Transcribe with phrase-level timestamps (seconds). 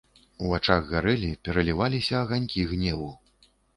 [0.45, 3.11] У вачах гарэлі, пераліваліся аганькі гневу.